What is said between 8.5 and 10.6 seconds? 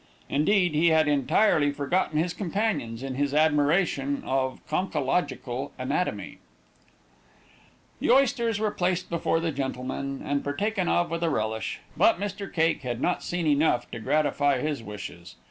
were placed before the gentlemen, and